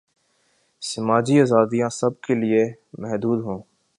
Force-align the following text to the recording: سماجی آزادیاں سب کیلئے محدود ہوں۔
سماجی 0.81 1.35
آزادیاں 1.41 1.89
سب 1.99 2.13
کیلئے 2.23 2.63
محدود 3.01 3.39
ہوں۔ 3.45 3.59